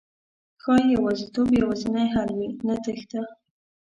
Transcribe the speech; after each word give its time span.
ښایي 0.61 0.87
يوازېتوب 0.97 1.47
یوازېنی 1.61 2.07
حل 2.13 2.29
وي، 2.37 2.49
نه 2.67 2.75
تېښته 2.83 3.21